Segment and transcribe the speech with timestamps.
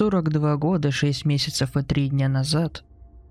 [0.00, 2.84] 42 года, 6 месяцев и 3 дня назад,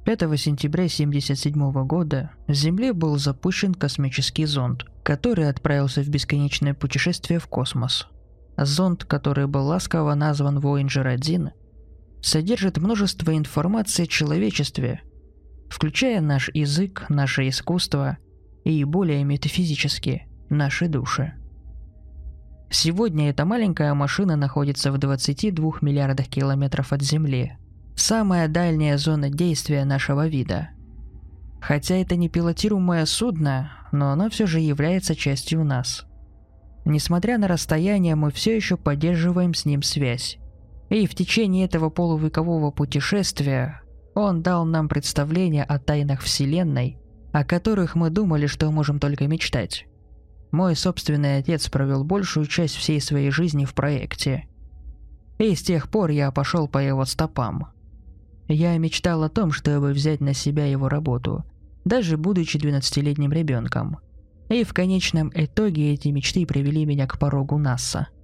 [0.05, 7.39] 5 сентября 1977 года, с Земли был запущен космический зонд, который отправился в бесконечное путешествие
[7.39, 8.05] в космос.
[8.55, 11.49] Зонд, который был ласково назван Voyager 1,
[12.21, 15.01] содержит множество информации о человечестве,
[15.71, 18.19] включая наш язык, наше искусство
[18.63, 21.33] и более метафизически наши души.
[22.71, 27.57] Сегодня эта маленькая машина находится в 22 миллиардах километров от Земли.
[27.95, 30.69] Самая дальняя зона действия нашего вида.
[31.59, 36.05] Хотя это не пилотируемое судно, но оно все же является частью нас.
[36.85, 40.37] Несмотря на расстояние, мы все еще поддерживаем с ним связь.
[40.89, 43.81] И в течение этого полувекового путешествия
[44.13, 46.97] он дал нам представление о тайнах Вселенной,
[47.31, 49.88] о которых мы думали, что можем только мечтать.
[50.51, 54.47] Мой собственный отец провел большую часть всей своей жизни в проекте.
[55.37, 57.67] И с тех пор я пошел по его стопам.
[58.47, 61.43] Я мечтал о том, чтобы взять на себя его работу,
[61.85, 63.99] даже будучи 12-летним ребенком.
[64.49, 68.07] И в конечном итоге эти мечты привели меня к порогу НАСА–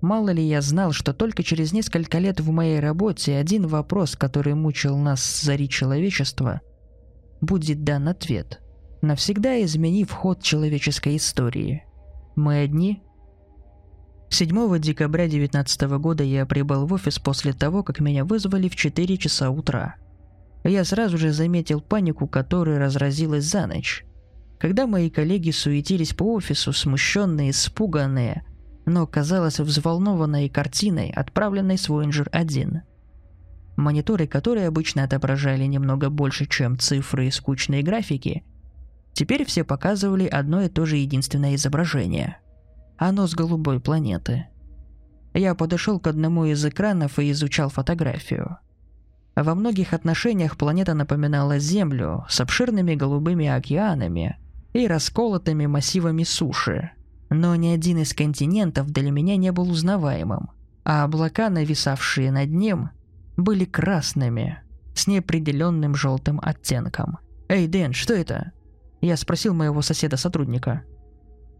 [0.00, 4.54] Мало ли я знал, что только через несколько лет в моей работе один вопрос, который
[4.54, 6.62] мучил нас зари человечества,
[7.42, 8.60] будет дан ответ,
[9.02, 11.84] навсегда изменив ход человеческой истории.
[12.36, 13.02] Мы одни?
[14.30, 19.16] 7 декабря 2019 года я прибыл в офис после того, как меня вызвали в 4
[19.16, 19.96] часа утра.
[20.62, 24.04] Я сразу же заметил панику, которая разразилась за ночь.
[24.58, 28.44] Когда мои коллеги суетились по офису, смущенные, испуганные–
[28.90, 32.82] но казалась взволнованной картиной, отправленной с Voyager 1.
[33.76, 38.44] Мониторы, которые обычно отображали немного больше, чем цифры и скучные графики,
[39.20, 42.38] теперь все показывали одно и то же единственное изображение.
[42.96, 44.46] Оно с голубой планеты.
[45.34, 48.56] Я подошел к одному из экранов и изучал фотографию.
[49.36, 54.38] Во многих отношениях планета напоминала Землю с обширными голубыми океанами
[54.72, 56.92] и расколотыми массивами суши–
[57.30, 60.50] но ни один из континентов для меня не был узнаваемым,
[60.84, 62.90] а облака, нависавшие над ним,
[63.36, 64.60] были красными,
[64.94, 67.18] с неопределенным желтым оттенком.
[67.48, 68.52] «Эй, Дэн, что это?»
[69.00, 70.84] Я спросил моего соседа-сотрудника.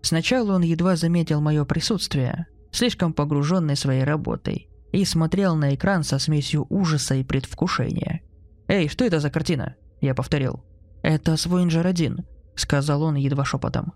[0.02, 6.18] Сначала он едва заметил мое присутствие, слишком погруженный своей работой, и смотрел на экран со
[6.18, 8.22] смесью ужаса и предвкушения.
[8.68, 10.64] «Эй, что это за картина?» Я повторил.
[11.02, 12.24] «Это с Voyager 1»,—
[12.54, 13.92] сказал он едва шепотом.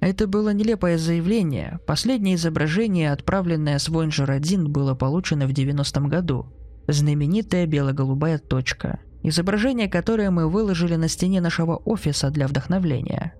[0.00, 1.78] Это было нелепое заявление.
[1.86, 6.46] Последнее изображение, отправленное с Voyager 1, было получено в 90-м году.
[6.88, 8.98] Знаменитая бело-голубая точка.
[9.22, 13.34] Изображение, которое мы выложили на стене нашего офиса для вдохновления.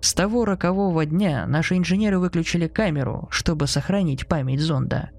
[0.00, 5.10] С того рокового дня наши инженеры выключили камеру, чтобы сохранить память зонда,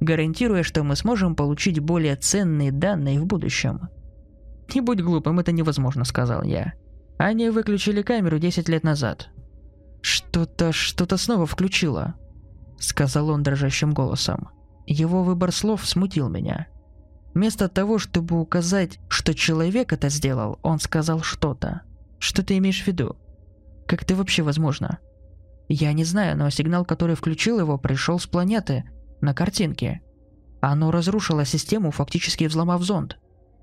[0.00, 3.88] гарантируя, что мы сможем получить более ценные данные в будущем.
[4.74, 6.72] «Не будь глупым, это невозможно»,— сказал я.
[7.18, 9.28] Они выключили камеру 10 лет назад.
[10.00, 12.14] «Что-то, что-то снова включило»,—
[12.80, 14.48] сказал он дрожащим голосом.
[14.86, 16.66] Его выбор слов смутил меня.
[17.34, 21.82] Вместо того, чтобы указать, что человек это сделал, он сказал что-то.
[22.18, 23.16] Что ты имеешь в виду?
[23.86, 24.98] Как это вообще возможно?
[25.68, 28.84] Я не знаю, но сигнал, который включил его, пришел с планеты,
[29.20, 30.02] на картинке.
[30.60, 33.18] Оно разрушило систему, фактически взломав зонд.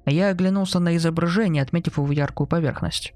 [0.05, 3.13] Я оглянулся на изображение, отметив его яркую поверхность.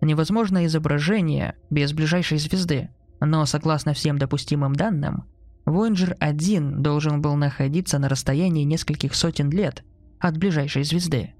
[0.00, 2.88] Невозможно изображение без ближайшей звезды,
[3.20, 5.24] но согласно всем допустимым данным,
[5.66, 9.84] Voyager 1 должен был находиться на расстоянии нескольких сотен лет
[10.18, 11.34] от ближайшей звезды.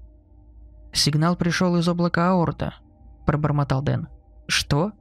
[0.93, 2.75] «Сигнал пришел из облака Аорта»,–
[3.25, 4.07] пробормотал Дэн.
[4.47, 4.91] «Что?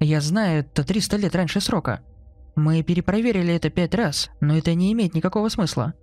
[0.00, 2.00] Я знаю, это 300 лет раньше срока.
[2.54, 5.94] Мы перепроверили это пять раз, но это не имеет никакого смысла.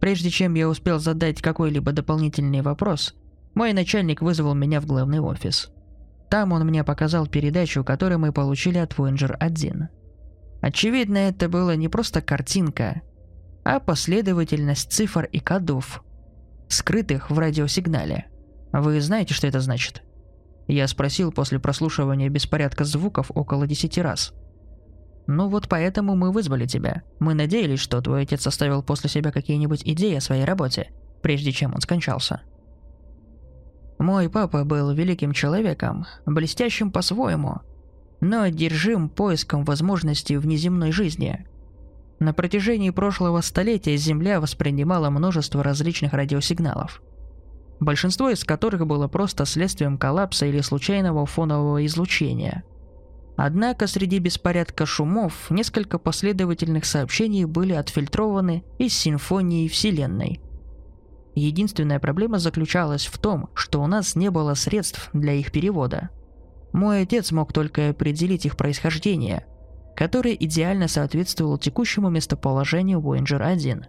[0.00, 3.14] Прежде чем я успел задать какой-либо дополнительный вопрос,
[3.54, 5.70] мой начальник вызвал меня в главный офис.
[6.28, 9.88] Там он мне показал передачу, которую мы получили от Voyager 1.
[10.64, 13.02] Очевидно, это была не просто картинка,
[13.64, 16.02] а последовательность цифр и кодов,
[16.68, 18.28] скрытых в радиосигнале.
[18.72, 20.02] Вы знаете, что это значит?
[20.66, 24.32] Я спросил после прослушивания беспорядка звуков около десяти раз.
[25.26, 27.02] Ну вот поэтому мы вызвали тебя.
[27.18, 31.74] Мы надеялись, что твой отец оставил после себя какие-нибудь идеи о своей работе, прежде чем
[31.74, 32.40] он скончался.
[33.98, 37.60] Мой папа был великим человеком, блестящим по-своему,
[38.28, 41.46] но одержим поиском возможностей внеземной жизни.
[42.18, 47.02] На протяжении прошлого столетия Земля воспринимала множество различных радиосигналов,
[47.80, 52.64] большинство из которых было просто следствием коллапса или случайного фонового излучения.
[53.36, 60.40] Однако среди беспорядка шумов несколько последовательных сообщений были отфильтрованы из симфонии Вселенной–
[61.34, 66.10] Единственная проблема заключалась в том, что у нас не было средств для их перевода.
[66.74, 69.46] Мой отец мог только определить их происхождение,
[69.94, 73.84] которое идеально соответствовало текущему местоположению Voyager-1.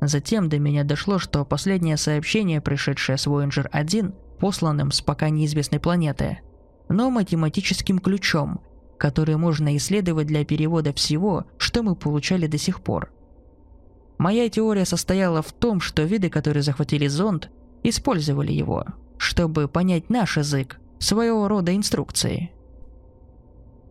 [0.00, 6.40] Затем до меня дошло, что последнее сообщение, пришедшее с Voyager-1, посланным с пока неизвестной планеты,
[6.88, 8.60] но математическим ключом,
[8.98, 13.12] который можно исследовать для перевода всего, что мы получали до сих пор.
[14.18, 17.48] Моя теория состояла в том, что виды, которые захватили зонд,
[17.84, 18.86] использовали его,
[19.18, 22.50] чтобы понять наш язык, своего рода инструкции.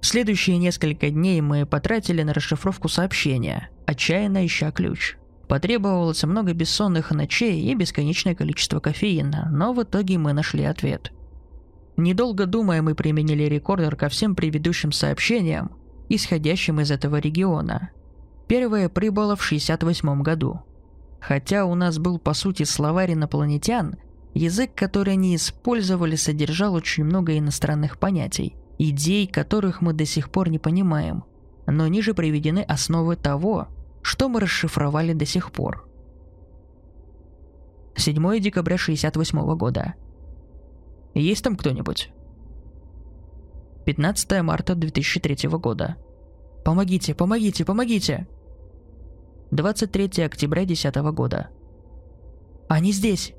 [0.02, 5.18] Следующие несколько дней мы потратили на расшифровку сообщения, отчаянно ища ключ.
[5.48, 11.12] Потребовалось много бессонных ночей и бесконечное количество кофеина, но в итоге мы нашли ответ–
[11.98, 15.72] Недолго думая, мы применили рекордер ко всем предыдущим сообщениям,
[16.10, 17.92] исходящим из этого региона.
[18.48, 20.62] Первое прибыло в 68 году.
[21.20, 23.98] Хотя у нас был по сути словарь инопланетян,
[24.34, 30.50] язык, который они использовали, содержал очень много иностранных понятий, идей, которых мы до сих пор
[30.50, 31.24] не понимаем,
[31.68, 33.68] но ниже приведены основы того,
[34.02, 35.88] что мы расшифровали до сих пор.
[37.96, 39.96] 7 декабря 68 года–
[41.14, 42.12] есть там кто-нибудь?
[43.86, 45.98] 15 марта 2003 года.
[46.64, 48.28] Помогите, помогите, помогите!
[49.52, 51.50] 23 октября 2010 года.
[52.70, 53.34] Они здесь!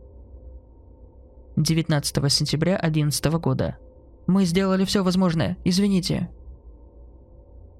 [1.57, 3.79] 19 сентября 2011 года.
[4.27, 6.31] Мы сделали все возможное, извините.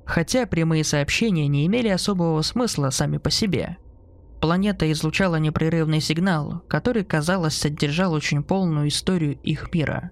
[0.05, 3.77] Хотя прямые сообщения не имели особого смысла сами по себе–
[4.43, 10.11] Планета излучала непрерывный сигнал, который, казалось, содержал очень полную историю их мира.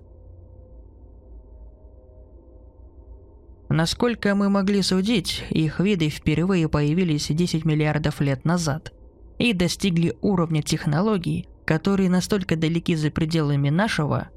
[3.69, 8.93] Насколько мы могли судить, их виды впервые появились 10 миллиардов лет назад
[9.39, 14.31] и достигли уровня технологий, которые настолько далеки за пределами нашего,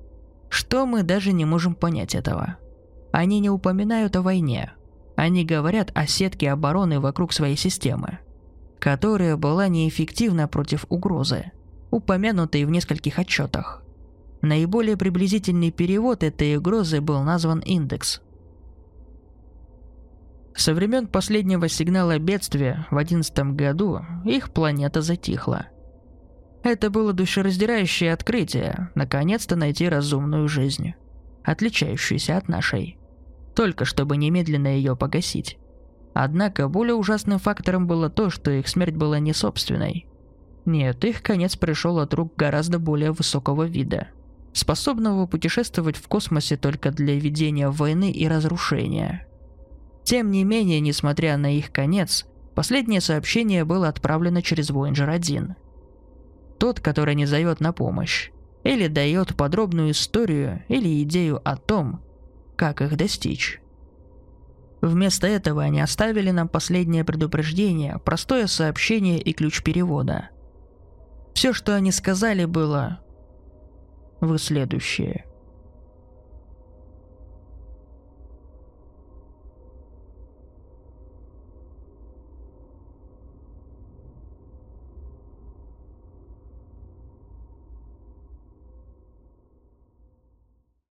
[0.49, 2.57] что мы даже не можем понять этого.
[3.11, 4.73] Они не упоминают о войне.
[5.15, 8.19] Они говорят о сетке обороны вокруг своей системы–
[8.83, 11.53] которая была неэффективна против угрозы,
[11.89, 13.81] упомянутой в нескольких отчетах.
[14.41, 18.21] Наиболее приблизительный перевод этой угрозы был назван индекс.
[20.53, 25.67] Со времен последнего сигнала бедствия в 2011 году их планета затихла.
[26.63, 30.93] Это было душераздирающее открытие, наконец-то найти разумную жизнь,
[31.43, 32.97] отличающуюся от нашей,
[33.53, 35.57] только чтобы немедленно ее погасить.
[36.13, 40.05] Однако более ужасным фактором было то, что их смерть была не собственной.
[40.65, 44.07] Нет, их конец пришел от рук гораздо более высокого вида,
[44.53, 49.27] способного путешествовать в космосе только для ведения войны и разрушения.
[50.05, 52.25] Тем не менее, несмотря на их конец,
[52.55, 55.55] последнее сообщение было отправлено через Voyager 1.
[56.63, 58.31] Тот, который не зовет на помощь,
[58.63, 62.01] или дает подробную историю или идею о том,
[62.55, 63.59] как их достичь.
[64.79, 70.29] Вместо этого они оставили нам последнее предупреждение, простое сообщение и ключ перевода.
[71.33, 73.01] Все, что они сказали, было
[74.21, 75.25] «Вы следующие».